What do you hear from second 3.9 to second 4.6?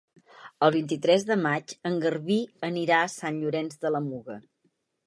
la Muga.